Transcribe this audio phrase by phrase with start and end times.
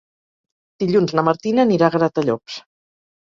[0.83, 2.57] Dilluns na Martina anirà a Gratallops.